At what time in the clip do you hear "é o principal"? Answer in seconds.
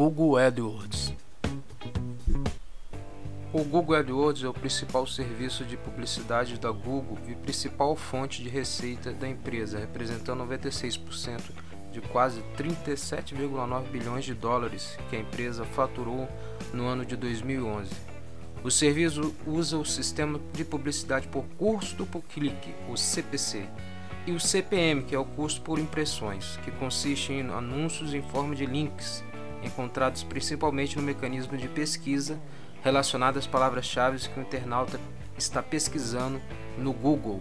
4.42-5.06